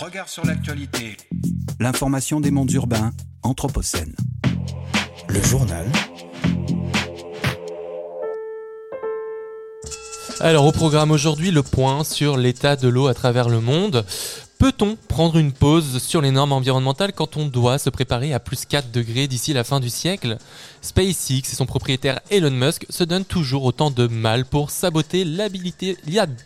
[0.00, 1.18] Regard sur l'actualité.
[1.78, 3.12] L'information des mondes urbains,
[3.42, 4.14] Anthropocène.
[5.28, 5.86] Le journal.
[10.40, 14.06] Alors au programme aujourd'hui, le point sur l'état de l'eau à travers le monde.
[14.60, 18.66] Peut-on prendre une pause sur les normes environnementales quand on doit se préparer à plus
[18.66, 20.36] 4 degrés d'ici la fin du siècle?
[20.82, 25.96] SpaceX et son propriétaire Elon Musk se donnent toujours autant de mal pour saboter l'habilité,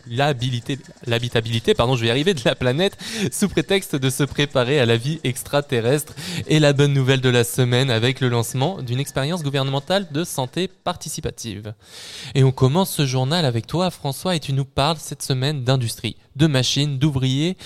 [0.07, 2.97] l'habitabilité, pardon, je vais y arriver, de la planète
[3.33, 6.13] sous prétexte de se préparer à la vie extraterrestre.
[6.47, 10.69] Et la bonne nouvelle de la semaine avec le lancement d'une expérience gouvernementale de santé
[10.69, 11.73] participative.
[12.33, 16.15] Et on commence ce journal avec toi, François, et tu nous parles cette semaine d'industrie,
[16.37, 17.57] de machines, d'ouvriers,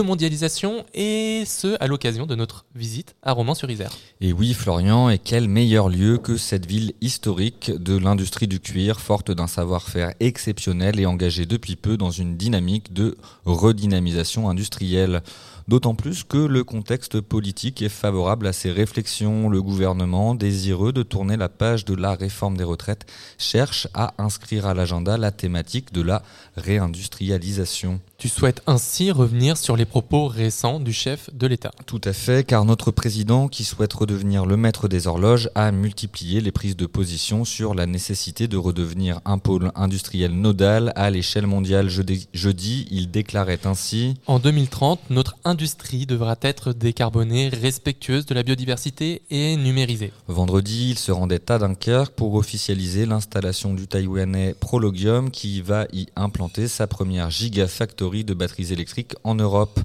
[0.00, 3.92] mondialisation, et ce, à l'occasion de notre visite à Romans-sur-Isère.
[4.20, 9.00] Et oui, Florian, et quel meilleur lieu que cette ville historique de l'industrie du cuir,
[9.00, 15.22] forte d'un savoir-faire exceptionnel et engagée depuis peu dans une dynamique de redynamisation industrielle.
[15.68, 19.48] D'autant plus que le contexte politique est favorable à ces réflexions.
[19.48, 23.04] Le gouvernement, désireux de tourner la page de la réforme des retraites,
[23.36, 26.22] cherche à inscrire à l'agenda la thématique de la
[26.56, 28.00] réindustrialisation.
[28.18, 32.46] Tu souhaites ainsi revenir sur les propos récents du chef de l'État Tout à fait,
[32.46, 36.86] car notre président, qui souhaite redevenir le maître des horloges, a multiplié les prises de
[36.86, 41.90] position sur la nécessité de redevenir un pôle industriel nodal à l'échelle mondiale.
[41.90, 49.20] Jeudi, il déclarait ainsi En 2030, notre industrie devra être décarbonée, respectueuse de la biodiversité
[49.28, 50.12] et numérisée.
[50.26, 56.06] Vendredi, il se rendait à Dunkerque pour officialiser l'installation du taïwanais Prologium qui va y
[56.16, 59.78] implanter sa première gigafactory de batteries électriques en Europe.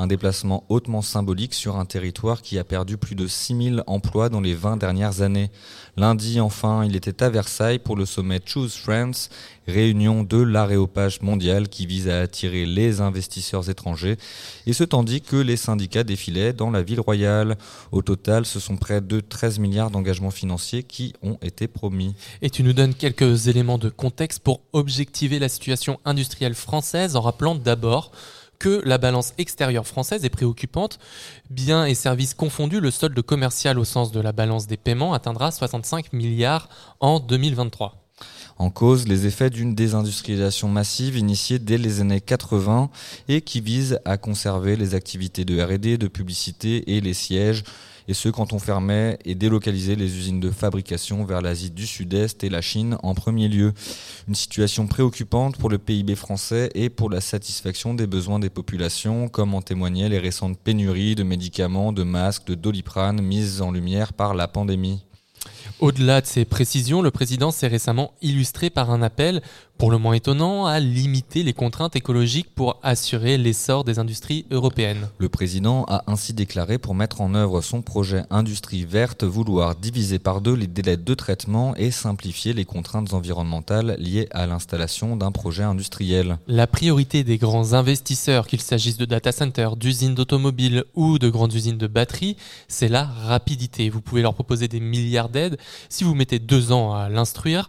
[0.00, 4.40] Un déplacement hautement symbolique sur un territoire qui a perdu plus de 6000 emplois dans
[4.40, 5.50] les 20 dernières années.
[5.96, 9.28] Lundi, enfin, il était à Versailles pour le sommet Choose France,
[9.66, 14.18] réunion de l'aréopage mondial qui vise à attirer les investisseurs étrangers,
[14.68, 17.58] et ce tandis que les syndicats défilaient dans la ville royale.
[17.90, 22.14] Au total, ce sont près de 13 milliards d'engagements financiers qui ont été promis.
[22.40, 27.20] Et tu nous donnes quelques éléments de contexte pour objectiver la situation industrielle française en
[27.20, 28.12] rappelant d'abord
[28.58, 30.98] que la balance extérieure française est préoccupante.
[31.50, 35.50] Biens et services confondus, le solde commercial au sens de la balance des paiements atteindra
[35.50, 36.68] 65 milliards
[37.00, 38.04] en 2023.
[38.58, 42.90] En cause, les effets d'une désindustrialisation massive initiée dès les années 80
[43.28, 47.62] et qui vise à conserver les activités de R&D, de publicité et les sièges
[48.08, 52.42] et ce quand on fermait et délocalisait les usines de fabrication vers l'Asie du Sud-Est
[52.42, 53.74] et la Chine en premier lieu.
[54.26, 59.28] Une situation préoccupante pour le PIB français et pour la satisfaction des besoins des populations,
[59.28, 64.14] comme en témoignaient les récentes pénuries de médicaments, de masques, de doliprane mises en lumière
[64.14, 65.04] par la pandémie.
[65.80, 69.42] Au-delà de ces précisions, le président s'est récemment illustré par un appel
[69.78, 75.08] pour le moins étonnant, à limiter les contraintes écologiques pour assurer l'essor des industries européennes.
[75.18, 80.18] Le président a ainsi déclaré pour mettre en œuvre son projet Industrie verte vouloir diviser
[80.18, 85.30] par deux les délais de traitement et simplifier les contraintes environnementales liées à l'installation d'un
[85.30, 86.38] projet industriel.
[86.48, 91.54] La priorité des grands investisseurs, qu'il s'agisse de data centers, d'usines d'automobiles ou de grandes
[91.54, 92.36] usines de batteries,
[92.66, 93.90] c'est la rapidité.
[93.90, 95.56] Vous pouvez leur proposer des milliards d'aides.
[95.88, 97.68] Si vous mettez deux ans à l'instruire,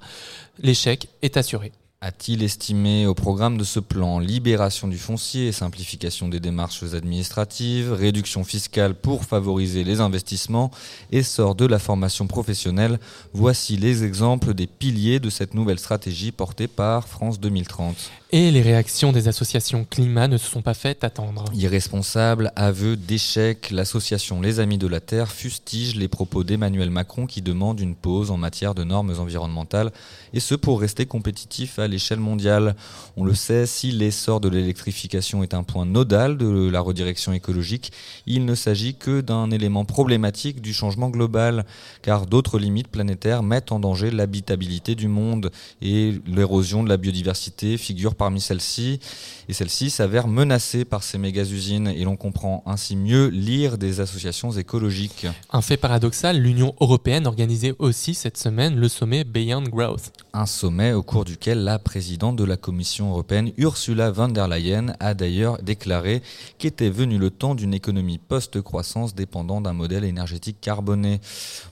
[0.60, 1.72] l'échec est assuré
[2.02, 8.46] a-t-il estimé au programme de ce plan libération du foncier, simplification des démarches administratives, réduction
[8.46, 10.72] fiscale pour favoriser les investissements,
[11.12, 13.00] essor de la formation professionnelle?
[13.34, 17.98] Voici les exemples des piliers de cette nouvelle stratégie portée par France 2030.
[18.32, 21.46] Et les réactions des associations climat ne se sont pas faites attendre.
[21.56, 27.42] Irresponsable, aveu d'échec, l'association Les Amis de la Terre fustige les propos d'Emmanuel Macron qui
[27.42, 29.92] demande une pause en matière de normes environnementales,
[30.34, 32.76] et ce pour rester compétitif à l'échelle mondiale.
[33.18, 37.92] On le sait, si l'essor de l'électrification est un point nodal de la redirection écologique,
[38.26, 41.66] il ne s'agit que d'un élément problématique du changement global,
[42.02, 45.52] car d'autres limites planétaires mettent en danger l'habitabilité du monde,
[45.82, 49.00] et l'érosion de la biodiversité figure parmi celles-ci,
[49.48, 54.52] et celles-ci s'avèrent menacées par ces méga-usines, et l'on comprend ainsi mieux lire des associations
[54.52, 55.28] écologiques.
[55.52, 60.12] Un fait paradoxal, l'Union européenne organisait aussi cette semaine le sommet Beyond Growth.
[60.40, 64.96] Un sommet au cours duquel la présidente de la Commission européenne, Ursula von der Leyen,
[65.02, 66.24] a d'ailleurs déclaré
[66.58, 71.20] qu'était venu le temps d'une économie post-croissance dépendant d'un modèle énergétique carboné.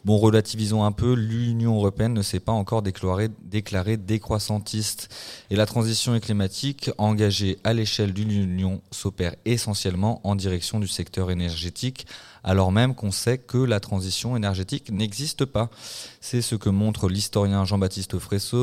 [0.03, 3.29] Bon, relativisons un peu, l'Union européenne ne s'est pas encore déclarée,
[3.95, 5.15] décroissantiste,
[5.49, 11.31] et la transition climatique engagée à l'échelle d'une union s'opère essentiellement en direction du secteur
[11.31, 12.05] énergétique,
[12.43, 15.69] alors même qu'on sait que la transition énergétique n'existe pas.
[16.21, 18.56] C'est ce que montre l'historien Jean-Baptiste Fresso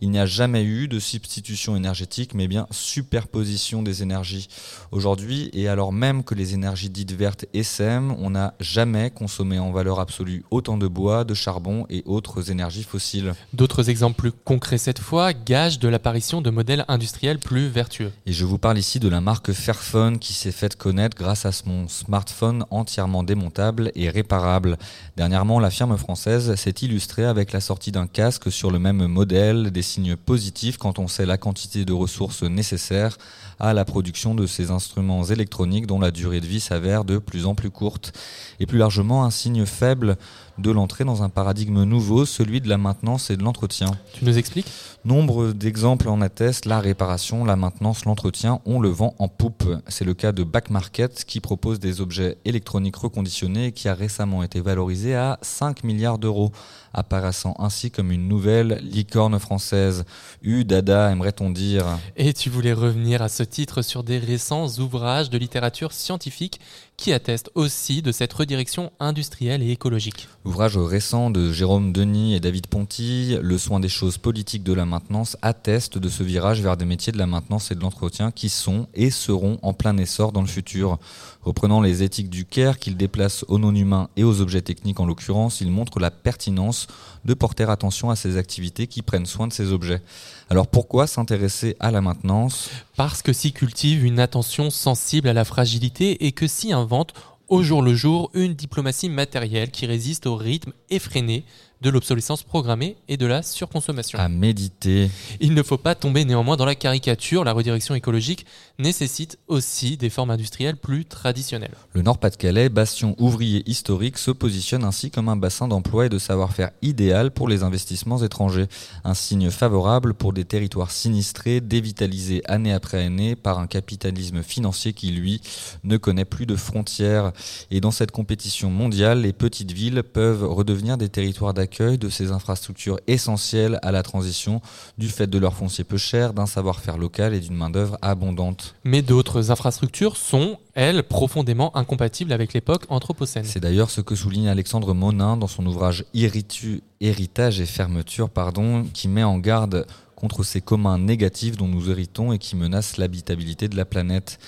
[0.00, 4.48] il n'y a jamais eu de substitution énergétique, mais bien superposition des énergies.
[4.92, 9.70] Aujourd'hui, et alors même que les énergies dites vertes essaiment, on n'a jamais consommé en
[9.72, 13.34] valeur absolue autant de bois, de charbon et autres énergies fossiles.
[13.52, 18.12] D'autres exemples plus concrets cette fois gagent de l'apparition de modèles industriels plus vertueux.
[18.26, 21.52] Et je vous parle ici de la marque Fairphone qui s'est faite connaître grâce à
[21.52, 24.78] son smartphone entièrement démontable et réparable.
[25.16, 29.82] Dernièrement, la firme française s'est illustrée avec la sortie d'un casque sur le même des
[29.82, 33.16] signes positifs quand on sait la quantité de ressources nécessaires
[33.58, 37.46] à la production de ces instruments électroniques dont la durée de vie s'avère de plus
[37.46, 38.12] en plus courte.
[38.60, 40.16] Et plus largement, un signe faible
[40.58, 43.90] de l'entrée dans un paradigme nouveau, celui de la maintenance et de l'entretien.
[44.14, 44.70] Tu nous expliques?
[45.04, 49.64] Nombre d'exemples en attestent, la réparation, la maintenance, l'entretien, on le vend en poupe.
[49.88, 53.94] C'est le cas de Back Market qui propose des objets électroniques reconditionnés et qui a
[53.94, 56.52] récemment été valorisé à 5 milliards d'euros,
[56.96, 60.04] apparaissant ainsi comme une nouvelle licorne française.
[60.42, 61.86] U dada, aimerait-on dire?
[62.16, 66.60] Et tu voulais revenir à ce titre sur des récents ouvrages de littérature scientifique
[66.96, 70.28] qui attestent aussi de cette redirection industrielle et écologique.
[70.44, 74.86] Ouvrage récent de Jérôme Denis et David Ponty, Le soin des choses politiques de la
[74.86, 78.48] maintenance, atteste de ce virage vers des métiers de la maintenance et de l'entretien qui
[78.48, 80.98] sont et seront en plein essor dans le futur.
[81.42, 85.60] Reprenant les éthiques du CARE qu'il déplace aux non-humains et aux objets techniques en l'occurrence,
[85.60, 86.86] il montre la pertinence
[87.24, 90.00] de porter attention à ces activités qui prennent soin de ces objets.
[90.48, 92.70] Alors pourquoi s'intéresser à la maintenance?
[92.96, 97.12] Parce que s'y cultive une attention sensible à la fragilité et que s'y invente
[97.48, 101.44] au jour le jour une diplomatie matérielle qui résiste au rythme effréné
[101.82, 104.18] de l'obsolescence programmée et de la surconsommation.
[104.18, 105.10] À méditer.
[105.40, 108.46] Il ne faut pas tomber néanmoins dans la caricature, la redirection écologique
[108.78, 111.74] nécessite aussi des formes industrielles plus traditionnelles.
[111.94, 116.70] Le Nord-Pas-de-Calais, bastion ouvrier historique, se positionne ainsi comme un bassin d'emploi et de savoir-faire
[116.82, 118.66] idéal pour les investissements étrangers.
[119.04, 124.92] Un signe favorable pour des territoires sinistrés, dévitalisés année après année par un capitalisme financier
[124.92, 125.40] qui, lui,
[125.84, 127.32] ne connaît plus de frontières.
[127.70, 132.30] Et dans cette compétition mondiale, les petites villes peuvent redevenir des territoires d'accueil de ces
[132.30, 134.60] infrastructures essentielles à la transition
[134.98, 138.65] du fait de leur foncier peu cher, d'un savoir-faire local et d'une main-d'œuvre abondante.
[138.84, 143.44] Mais d'autres infrastructures sont, elles, profondément incompatibles avec l'époque anthropocène.
[143.44, 149.08] C'est d'ailleurs ce que souligne Alexandre Monin dans son ouvrage Héritage et fermeture, pardon, qui
[149.08, 149.86] met en garde
[150.16, 154.40] contre ces communs négatifs dont nous héritons et qui menacent l'habitabilité de la planète.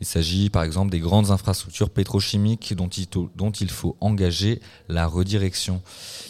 [0.00, 5.80] Il s'agit par exemple des grandes infrastructures pétrochimiques dont il, faut engager la redirection.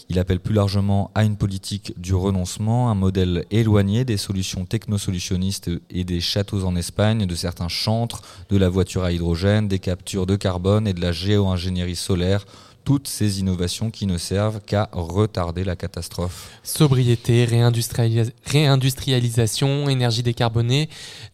[0.08, 5.70] Il appelle plus largement à une politique du renoncement, un modèle éloigné des solutions technosolutionnistes
[5.90, 10.26] et des châteaux en Espagne, de certains chantres, de la voiture à hydrogène, des captures
[10.26, 12.44] de carbone et de la géo-ingénierie solaire
[12.86, 16.50] toutes ces innovations qui ne servent qu'à retarder la catastrophe.
[16.62, 20.88] Sobriété, réindustrialisation, énergie décarbonée,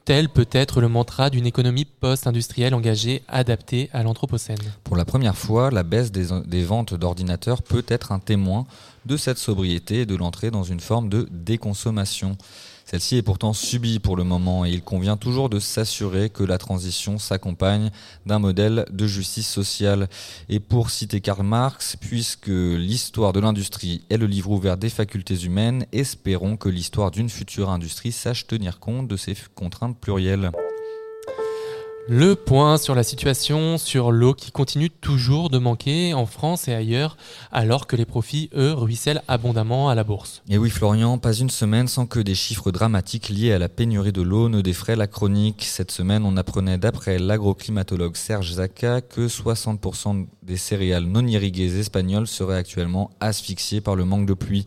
[0.07, 4.57] tel peut être le mantra d'une économie post-industrielle engagée, adaptée à l'Anthropocène.
[4.83, 8.65] Pour la première fois, la baisse des, des ventes d'ordinateurs peut être un témoin
[9.05, 12.39] de cette sobriété et de l'entrée dans une forme de déconsommation.
[12.93, 16.59] Celle-ci est pourtant subie pour le moment et il convient toujours de s'assurer que la
[16.59, 17.91] transition s'accompagne
[18.27, 20.11] d'un modèle de justice sociale.
[20.51, 25.41] Et pour citer Karl Marx, puisque l'histoire de l'industrie est le livre ouvert des facultés
[25.43, 30.51] humaines, espérons que l'histoire d'une future industrie sache tenir compte de ces contraintes plurielles.
[32.09, 36.75] Le point sur la situation sur l'eau qui continue toujours de manquer en France et
[36.75, 37.17] ailleurs,
[37.53, 40.43] alors que les profits, eux, ruissellent abondamment à la bourse.
[40.49, 44.11] Et oui, Florian, pas une semaine sans que des chiffres dramatiques liés à la pénurie
[44.11, 45.63] de l'eau ne défraient la chronique.
[45.65, 52.27] Cette semaine, on apprenait d'après l'agroclimatologue Serge Zaka que 60% des céréales non irriguées espagnoles
[52.27, 54.67] seraient actuellement asphyxiées par le manque de pluie.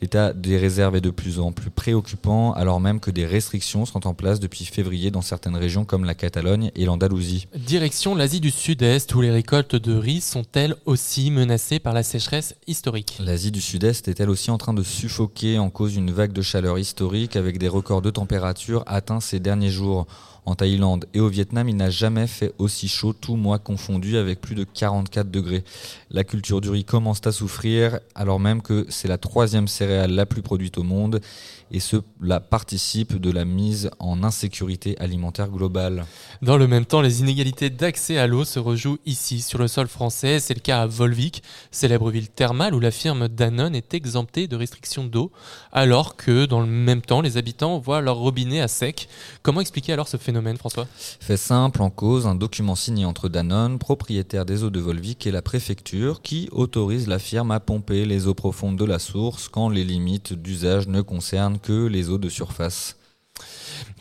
[0.00, 4.06] L'état des réserves est de plus en plus préoccupant, alors même que des restrictions sont
[4.06, 7.48] en place depuis février dans certaines régions comme la Catalogne et l'Andalousie.
[7.56, 12.02] Direction l'Asie du Sud-Est, où les récoltes de riz sont elles aussi menacées par la
[12.02, 13.18] sécheresse historique.
[13.20, 16.42] L'Asie du Sud-Est est elle aussi en train de suffoquer en cause d'une vague de
[16.42, 20.06] chaleur historique avec des records de température atteints ces derniers jours.
[20.46, 24.40] En Thaïlande et au Vietnam, il n'a jamais fait aussi chaud, tout mois confondu, avec
[24.40, 25.64] plus de 44 degrés.
[26.08, 30.24] La culture du riz commence à souffrir, alors même que c'est la troisième céréale la
[30.24, 31.20] plus produite au monde,
[31.70, 36.06] et cela participe de la mise en insécurité alimentaire globale.
[36.42, 39.88] Dans le même temps, les inégalités d'accès à l'eau se rejouent ici, sur le sol
[39.88, 40.40] français.
[40.40, 44.56] C'est le cas à Volvic, célèbre ville thermale où la firme Danone est exemptée de
[44.56, 45.32] restrictions d'eau,
[45.72, 49.08] alors que dans le même temps, les habitants voient leur robinet à sec.
[49.42, 50.86] Comment expliquer alors ce phénomène, François?
[51.20, 55.30] Fait simple, en cause, un document signé entre Danone, propriétaire des eaux de Volvic, et
[55.30, 59.68] la préfecture, qui autorise la firme à pomper les eaux profondes de la source quand
[59.68, 62.96] les limites d'usage ne concernent concerne que les eaux de surface.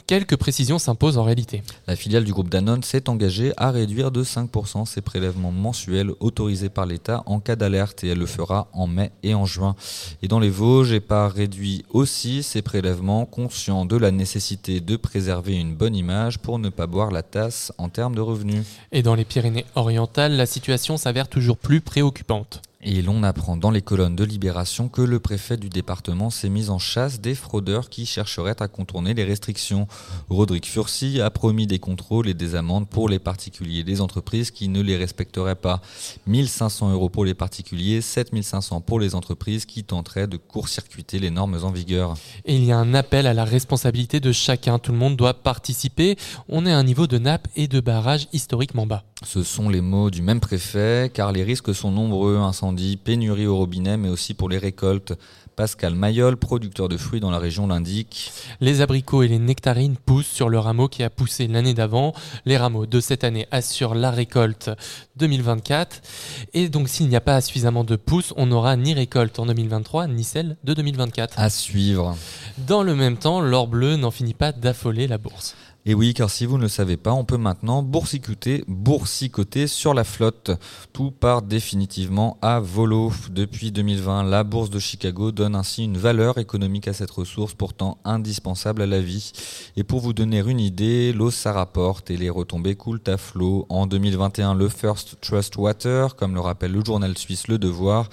[0.07, 1.63] Quelques précisions s'imposent en réalité.
[1.87, 6.69] La filiale du groupe Danone s'est engagée à réduire de 5% ses prélèvements mensuels autorisés
[6.69, 9.75] par l'État en cas d'alerte et elle le fera en mai et en juin.
[10.21, 15.55] Et dans les Vosges, EPA réduit aussi ses prélèvements, conscient de la nécessité de préserver
[15.55, 18.63] une bonne image pour ne pas boire la tasse en termes de revenus.
[18.91, 22.61] Et dans les Pyrénées-Orientales, la situation s'avère toujours plus préoccupante.
[22.87, 26.69] Et l'on apprend dans les colonnes de Libération que le préfet du département s'est mis
[26.69, 29.87] en chasse des fraudeurs qui chercheraient à contourner les restrictions.
[30.29, 34.51] Rodrigue Furcy a promis des contrôles et des amendes pour les particuliers et les entreprises
[34.51, 35.81] qui ne les respecteraient pas.
[36.27, 41.57] 1500 euros pour les particuliers, 7500 pour les entreprises qui tenteraient de court-circuiter les normes
[41.63, 42.13] en vigueur.
[42.45, 44.77] Et il y a un appel à la responsabilité de chacun.
[44.77, 46.17] Tout le monde doit participer.
[46.49, 49.05] On est à un niveau de nappe et de barrage historiquement bas.
[49.23, 52.37] Ce sont les mots du même préfet, car les risques sont nombreux,
[53.03, 55.13] pénurie au robinet, mais aussi pour les récoltes.
[55.55, 58.31] Pascal Mayol, producteur de fruits dans la région, l'indique.
[58.59, 62.13] Les abricots et les nectarines poussent sur le rameau qui a poussé l'année d'avant.
[62.45, 64.69] Les rameaux de cette année assurent la récolte
[65.15, 66.01] 2024.
[66.53, 70.07] Et donc s'il n'y a pas suffisamment de pousses, on n'aura ni récolte en 2023,
[70.07, 71.39] ni celle de 2024.
[71.39, 72.17] À suivre.
[72.57, 75.55] Dans le même temps, l'or bleu n'en finit pas d'affoler la bourse.
[75.87, 79.93] Et oui, car si vous ne le savez pas, on peut maintenant boursicoter, boursicoter sur
[79.93, 80.49] la flotte.
[80.93, 83.11] Tout part définitivement à volo.
[83.29, 87.99] Depuis 2020, la bourse de Chicago donne ainsi une valeur économique à cette ressource pourtant
[88.03, 89.31] indispensable à la vie.
[89.77, 93.67] Et pour vous donner une idée, l'eau ça rapporte et les retombées coulent à flot.
[93.69, 98.09] En 2021, le First Trust Water, comme le rappelle le journal suisse Le Devoir,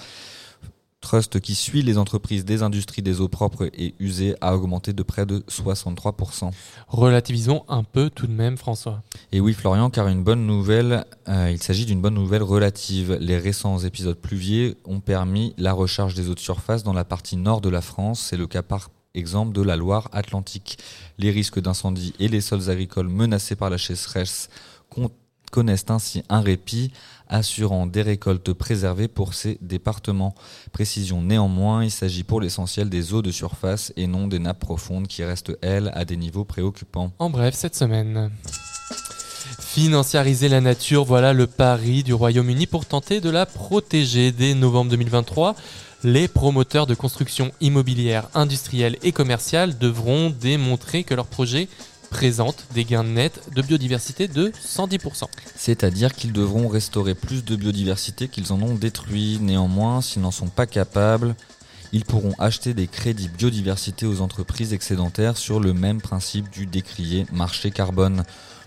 [1.02, 5.02] Trust qui suit les entreprises des industries des eaux propres et usées a augmenté de
[5.02, 6.50] près de 63%.
[6.88, 9.02] Relativisons un peu tout de même, François.
[9.32, 13.18] Et oui, Florian, car une bonne nouvelle, euh, il s'agit d'une bonne nouvelle relative.
[13.20, 17.36] Les récents épisodes pluvieux ont permis la recharge des eaux de surface dans la partie
[17.36, 18.20] nord de la France.
[18.30, 20.78] C'est le cas par exemple de la Loire-Atlantique.
[21.18, 24.48] Les risques d'incendie et les sols agricoles menacés par la sécheresse
[25.50, 26.92] connaissent ainsi un répit,
[27.32, 30.34] assurant des récoltes préservées pour ces départements.
[30.70, 35.08] Précision néanmoins, il s'agit pour l'essentiel des eaux de surface et non des nappes profondes
[35.08, 37.12] qui restent, elles, à des niveaux préoccupants.
[37.18, 38.30] En bref, cette semaine.
[39.58, 44.30] Financiariser la nature, voilà le pari du Royaume-Uni pour tenter de la protéger.
[44.30, 45.56] Dès novembre 2023,
[46.04, 51.68] les promoteurs de construction immobilière, industrielle et commerciale devront démontrer que leur projet
[52.12, 55.24] présentent des gains nets de biodiversité de 110%.
[55.56, 59.38] C'est-à-dire qu'ils devront restaurer plus de biodiversité qu'ils en ont détruit.
[59.40, 61.34] Néanmoins, s'ils n'en sont pas capables,
[61.90, 67.26] ils pourront acheter des crédits biodiversité aux entreprises excédentaires sur le même principe du décrié
[67.32, 68.24] marché carbone.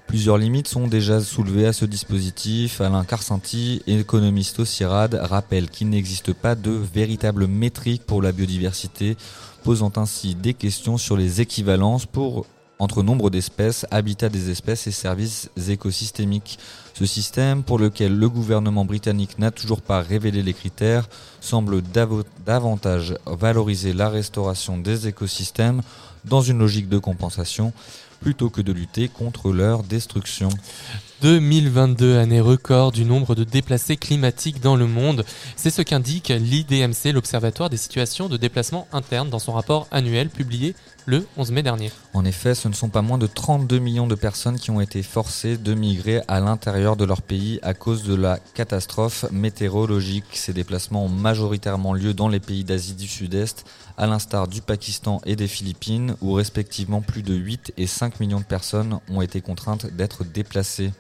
[0.08, 2.82] Plusieurs limites sont déjà soulevées à ce dispositif.
[2.82, 9.18] Alain Carcenti, économiste au CIRAD, rappelle qu'il n'existe pas de véritable métrique pour la biodiversité,
[9.64, 12.48] posant ainsi des questions sur les équivalences pour
[12.80, 16.60] entre nombre d'espèces, habitat des espèces et services écosystémiques.
[16.94, 21.08] Ce système, pour lequel le gouvernement britannique n'a toujours pas révélé les critères,
[21.42, 21.82] semble
[22.46, 25.82] davantage valoriser la restauration des écosystèmes
[26.26, 27.74] dans une logique de compensation
[28.22, 30.50] plutôt que de lutter contre leur destruction.
[31.22, 35.26] 2022, année record du nombre de déplacés climatiques dans le monde.
[35.56, 40.76] C'est ce qu'indique l'IDMC, l'Observatoire des situations de déplacement interne, dans son rapport annuel publié
[41.06, 41.92] le 11 mai dernier.
[42.14, 45.04] En effet, ce ne sont pas moins de 32 millions de personnes qui ont été
[45.04, 50.26] forcées de migrer à l'intérieur de leur pays à cause de la catastrophe météorologique.
[50.34, 53.66] Ces déplacements ont majoritairement lieu dans les pays d'Asie du Sud-Est,
[53.98, 58.40] à l'instar du Pakistan et des Philippines, où respectivement plus de 8 et 5 millions
[58.40, 60.92] de personnes ont été contraintes d'être déplacées.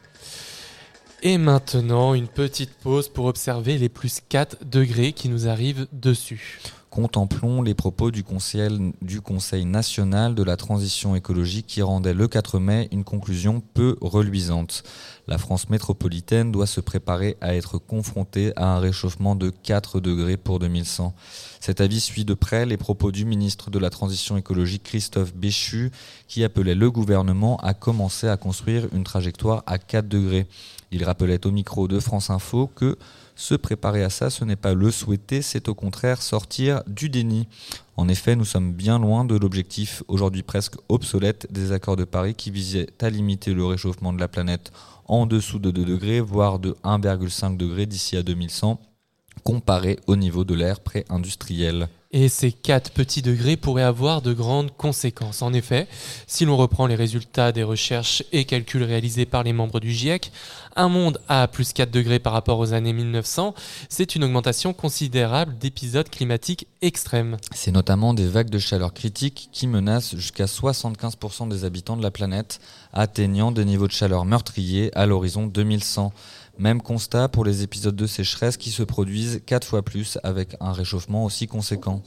[1.28, 6.60] Et maintenant, une petite pause pour observer les plus 4 degrés qui nous arrivent dessus.
[6.92, 12.28] Contemplons les propos du conseil, du conseil national de la transition écologique qui rendait le
[12.28, 14.84] 4 mai une conclusion peu reluisante.
[15.28, 20.38] La France métropolitaine doit se préparer à être confrontée à un réchauffement de 4 degrés
[20.38, 21.16] pour 2100.
[21.60, 25.90] Cet avis suit de près les propos du ministre de la Transition écologique Christophe Béchu
[26.28, 30.48] qui appelait le gouvernement à commencer à construire une trajectoire à 4 degrés.
[30.96, 32.98] Il rappelait au micro de France Info que
[33.36, 37.50] se préparer à ça, ce n'est pas le souhaiter, c'est au contraire sortir du déni.
[37.98, 42.34] En effet, nous sommes bien loin de l'objectif aujourd'hui presque obsolète des accords de Paris
[42.34, 44.72] qui visait à limiter le réchauffement de la planète
[45.04, 48.80] en dessous de 2 degrés, voire de 1,5 degrés d'ici à 2100
[49.44, 51.88] comparé au niveau de l'ère pré-industrielle.
[52.18, 55.42] Et ces 4 petits degrés pourraient avoir de grandes conséquences.
[55.42, 55.86] En effet,
[56.28, 60.32] si l'on reprend les résultats des recherches et calculs réalisés par les membres du GIEC,
[60.78, 63.54] un monde à plus 4 degrés par rapport aux années 1900,
[63.90, 67.36] c'est une augmentation considérable d'épisodes climatiques extrêmes.
[67.54, 72.12] C'est notamment des vagues de chaleur critiques qui menacent jusqu'à 75% des habitants de la
[72.12, 72.62] planète,
[72.94, 76.14] atteignant des niveaux de chaleur meurtriers à l'horizon 2100.
[76.58, 80.72] Même constat pour les épisodes de sécheresse qui se produisent quatre fois plus avec un
[80.72, 82.02] réchauffement aussi conséquent.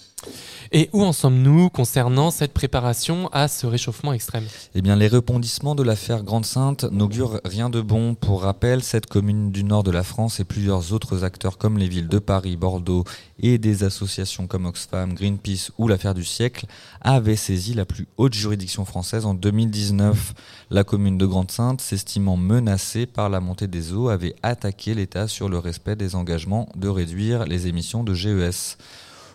[0.72, 4.46] Et où en sommes-nous concernant cette préparation à ce réchauffement extrême?
[4.74, 8.14] Eh bien, les rebondissements de l'affaire Grande-Sainte n'augurent rien de bon.
[8.14, 11.88] Pour rappel, cette commune du nord de la France et plusieurs autres acteurs comme les
[11.88, 13.04] villes de Paris, Bordeaux
[13.40, 16.66] et des associations comme Oxfam, Greenpeace ou l'affaire du siècle
[17.00, 20.34] avaient saisi la plus haute juridiction française en 2019.
[20.70, 25.48] La commune de Grande-Sainte, s'estimant menacée par la montée des eaux, avait attaqué l'État sur
[25.48, 28.76] le respect des engagements de réduire les émissions de GES.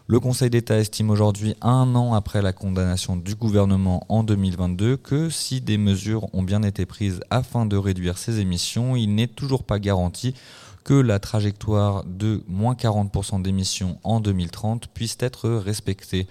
[0.06, 5.30] Le Conseil d'État estime aujourd'hui, un an après la condamnation du gouvernement en 2022, que
[5.30, 9.64] si des mesures ont bien été prises afin de réduire ces émissions, il n'est toujours
[9.64, 10.36] pas garanti
[10.84, 16.28] que la trajectoire de moins 40% d'émissions en 2030 puisse être respectée.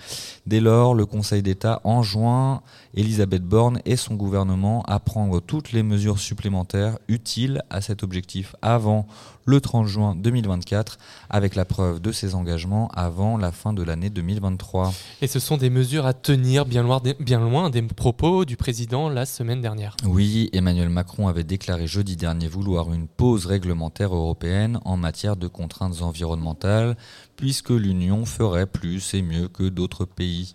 [0.47, 2.63] Dès lors, le Conseil d'État enjoint
[2.95, 8.55] Elisabeth Borne et son gouvernement à prendre toutes les mesures supplémentaires utiles à cet objectif
[8.63, 9.07] avant
[9.45, 10.99] le 30 juin 2024,
[11.31, 14.93] avec la preuve de ses engagements avant la fin de l'année 2023.
[15.21, 18.57] Et ce sont des mesures à tenir bien loin, des, bien loin des propos du
[18.57, 19.97] président la semaine dernière.
[20.07, 25.49] Oui, Emmanuel Macron avait déclaré jeudi dernier vouloir une pause réglementaire européenne en matière de
[25.49, 26.97] contraintes environnementales,
[27.37, 30.53] puisque l'Union ferait plus et mieux que d'autres pays.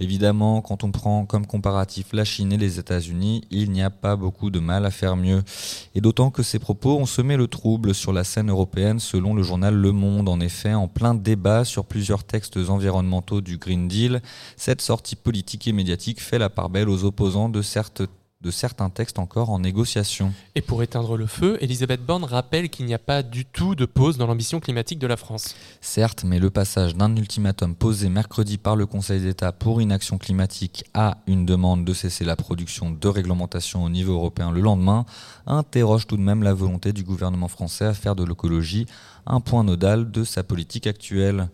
[0.00, 4.16] Évidemment, quand on prend comme comparatif la Chine et les États-Unis, il n'y a pas
[4.16, 5.42] beaucoup de mal à faire mieux.
[5.94, 9.42] Et d'autant que ces propos ont semé le trouble sur la scène européenne selon le
[9.42, 10.28] journal Le Monde.
[10.28, 14.22] En effet, en plein débat sur plusieurs textes environnementaux du Green Deal,
[14.56, 18.02] cette sortie politique et médiatique fait la part belle aux opposants de certes
[18.42, 20.32] de certains textes encore en négociation.
[20.54, 23.84] Et pour éteindre le feu, Elisabeth Borne rappelle qu'il n'y a pas du tout de
[23.84, 25.54] pause dans l'ambition climatique de la France.
[25.80, 30.84] Certes, mais le passage d'un ultimatum posé mercredi par le Conseil d'État pour inaction climatique
[30.94, 35.04] à une demande de cesser la production de réglementation au niveau européen le lendemain
[35.46, 38.86] interroge tout de même la volonté du gouvernement français à faire de l'écologie
[39.26, 41.48] un point nodal de sa politique actuelle.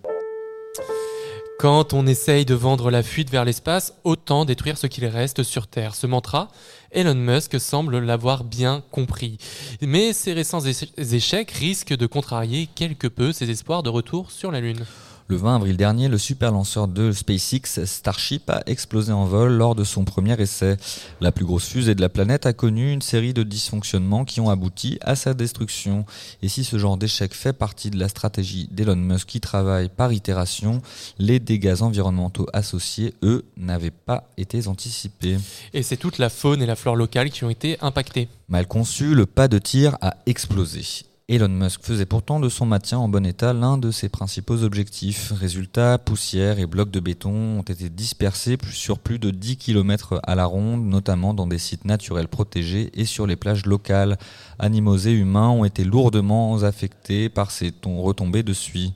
[1.59, 5.67] Quand on essaye de vendre la fuite vers l'espace, autant détruire ce qu'il reste sur
[5.67, 5.95] Terre.
[5.95, 6.49] Ce mantra,
[6.91, 9.39] Elon Musk semble l'avoir bien compris.
[9.81, 14.61] Mais ces récents échecs risquent de contrarier quelque peu ses espoirs de retour sur la
[14.61, 14.85] Lune.
[15.29, 19.75] Le 20 avril dernier, le super lanceur de SpaceX, Starship, a explosé en vol lors
[19.75, 20.77] de son premier essai.
[21.21, 24.51] La plus grosse fusée de la planète a connu une série de dysfonctionnements qui ont
[24.51, 26.05] abouti à sa destruction.
[26.43, 30.13] Et si ce genre d'échec fait partie de la stratégie d'Elon Musk qui travaille par
[30.13, 30.81] itération,
[31.19, 35.39] les dégâts environnementaux associés, eux, n'avaient pas été anticipés.
[35.75, 38.29] Et c'est toute la faune et la flore locale qui ont été impactées.
[38.49, 41.06] Mal conçu, le pas de tir a explosé.
[41.29, 45.33] Elon Musk faisait pourtant de son maintien en bon état l'un de ses principaux objectifs.
[45.33, 50.37] Résultat, poussière et blocs de béton ont été dispersés sur plus de 10 km à
[50.37, 54.19] la ronde, notamment dans des sites naturels protégés et sur les plages locales.
[54.61, 58.93] Animaux et humains ont été lourdement affectés par ces retombées de suie.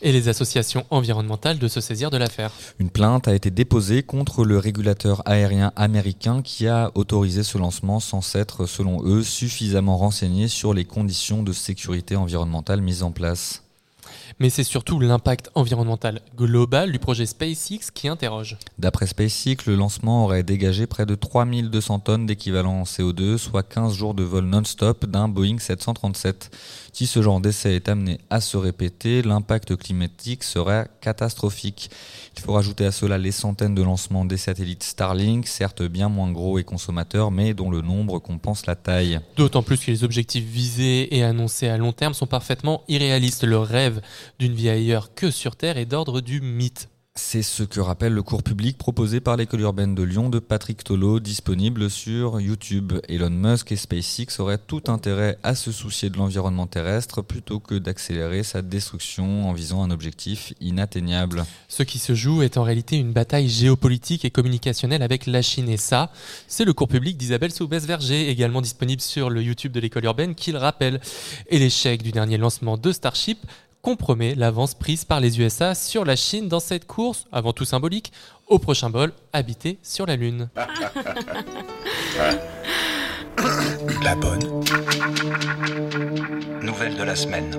[0.00, 2.52] Et les associations environnementales de se saisir de l'affaire.
[2.78, 8.00] Une plainte a été déposée contre le régulateur aérien américain qui a autorisé ce lancement
[8.00, 13.10] sans s'être, selon eux, suffisamment renseigné sur les conditions de sécurité sécurité environnementale mise en
[13.10, 13.63] place.
[14.40, 18.56] Mais c'est surtout l'impact environnemental global du projet SpaceX qui interroge.
[18.78, 24.14] D'après SpaceX, le lancement aurait dégagé près de 3200 tonnes d'équivalent CO2, soit 15 jours
[24.14, 26.50] de vol non-stop d'un Boeing 737.
[26.92, 31.90] Si ce genre d'essai est amené à se répéter, l'impact climatique serait catastrophique.
[32.36, 36.30] Il faut rajouter à cela les centaines de lancements des satellites Starlink, certes bien moins
[36.30, 39.20] gros et consommateurs, mais dont le nombre compense la taille.
[39.36, 43.44] D'autant plus que les objectifs visés et annoncés à long terme sont parfaitement irréalistes.
[43.44, 44.00] Le rêve
[44.38, 46.88] d'une vie ailleurs que sur Terre est d'ordre du mythe.
[47.16, 50.82] C'est ce que rappelle le cours public proposé par l'école urbaine de Lyon de Patrick
[50.82, 52.94] Tolo, disponible sur YouTube.
[53.08, 57.76] Elon Musk et SpaceX auraient tout intérêt à se soucier de l'environnement terrestre plutôt que
[57.76, 61.44] d'accélérer sa destruction en visant un objectif inatteignable.
[61.68, 65.68] Ce qui se joue est en réalité une bataille géopolitique et communicationnelle avec la Chine.
[65.68, 66.10] Et ça,
[66.48, 70.50] c'est le cours public d'Isabelle Soubès-Verger, également disponible sur le YouTube de l'école urbaine, qui
[70.50, 71.00] le rappelle.
[71.48, 73.38] Et l'échec du dernier lancement de Starship
[73.84, 78.12] compromet l'avance prise par les USA sur la Chine dans cette course, avant tout symbolique,
[78.48, 80.48] au prochain bol habité sur la Lune.
[84.02, 84.62] La bonne.
[86.62, 87.50] Nouvelle de la semaine.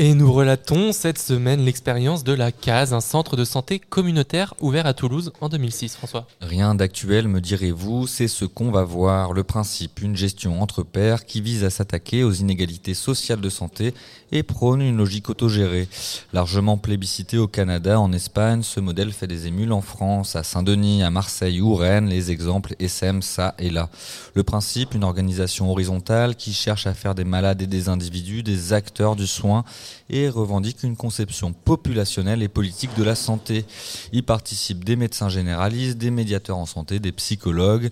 [0.00, 4.86] Et nous relatons cette semaine l'expérience de la CASE, un centre de santé communautaire ouvert
[4.86, 5.96] à Toulouse en 2006.
[5.96, 9.32] François Rien d'actuel, me direz-vous, c'est ce qu'on va voir.
[9.32, 13.92] Le principe, une gestion entre pairs qui vise à s'attaquer aux inégalités sociales de santé
[14.30, 15.88] et prône une logique autogérée.
[16.32, 21.02] Largement plébiscité au Canada, en Espagne, ce modèle fait des émules en France, à Saint-Denis,
[21.02, 23.88] à Marseille ou Rennes, les exemples SM ça et là.
[24.34, 28.72] Le principe, une organisation horizontale qui cherche à faire des malades et des individus des
[28.72, 29.64] acteurs du soin
[30.10, 33.64] et revendique une conception populationnelle et politique de la santé.
[34.12, 37.90] Y participent des médecins généralistes, des médiateurs en santé, des psychologues.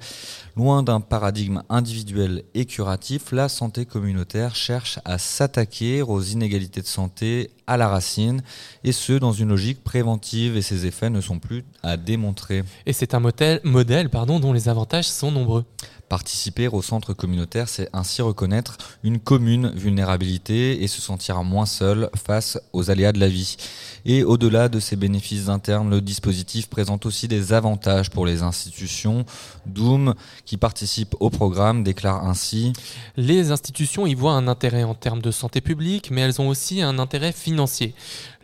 [0.56, 6.87] Loin d'un paradigme individuel et curatif, la santé communautaire cherche à s'attaquer aux inégalités de
[6.87, 8.42] santé à la racine,
[8.85, 12.62] et ce dans une logique préventive, et ses effets ne sont plus à démontrer.
[12.87, 15.64] Et c'est un modèle, pardon, dont les avantages sont nombreux.
[16.09, 22.11] Participer au centre communautaire, c'est ainsi reconnaître une commune vulnérabilité et se sentir moins seul
[22.14, 23.57] face aux aléas de la vie.
[24.05, 29.27] Et au-delà de ces bénéfices internes, le dispositif présente aussi des avantages pour les institutions.
[29.66, 30.14] Doom,
[30.45, 32.73] qui participe au programme, déclare ainsi
[33.16, 36.83] Les institutions y voient un intérêt en termes de santé publique, mais elles ont aussi
[36.83, 37.95] un intérêt financier.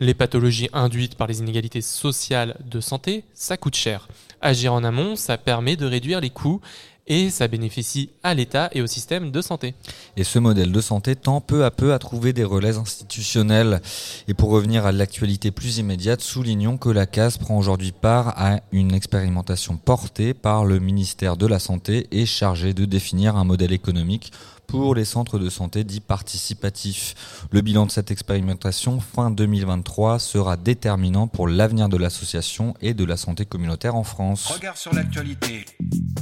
[0.01, 4.09] Les pathologies induites par les inégalités sociales de santé, ça coûte cher.
[4.41, 6.59] Agir en amont, ça permet de réduire les coûts
[7.07, 9.75] et ça bénéficie à l'État et au système de santé.
[10.15, 13.81] Et ce modèle de santé tend peu à peu à trouver des relais institutionnels.
[14.27, 18.59] Et pour revenir à l'actualité plus immédiate, soulignons que la CAS prend aujourd'hui part à
[18.71, 23.73] une expérimentation portée par le ministère de la Santé et chargée de définir un modèle
[23.73, 24.31] économique
[24.67, 27.47] pour les centres de santé dits participatifs.
[27.51, 33.03] Le bilan de cette expérimentation fin 2023 sera déterminant pour l'avenir de l'association et de
[33.03, 34.47] la santé communautaire en France.
[34.47, 35.65] Regard sur l'actualité.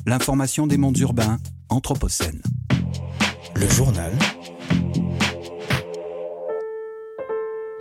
[0.06, 1.38] L'information des mondes urbains,
[1.70, 2.42] Anthropocène.
[3.56, 4.12] Le journal